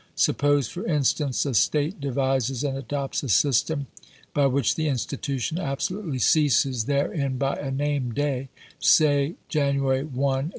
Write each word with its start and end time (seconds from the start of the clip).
Suppose, 0.15 0.67
for 0.67 0.83
instance, 0.87 1.45
a 1.45 1.53
State 1.53 2.01
devises 2.01 2.63
and 2.63 2.75
adopts 2.75 3.21
a 3.21 3.29
system 3.29 3.85
by 4.33 4.47
which 4.47 4.73
the 4.73 4.87
institution 4.87 5.59
absolutely 5.59 6.17
ceases 6.17 6.85
therein 6.85 7.37
by 7.37 7.55
a 7.57 7.69
named 7.69 8.15
day— 8.15 8.49
say 8.79 9.35
January 9.47 9.99
1, 10.05 10.05
1882. 10.09 10.49